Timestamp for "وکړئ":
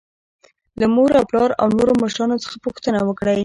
3.03-3.39